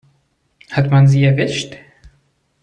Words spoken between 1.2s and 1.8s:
erwischt?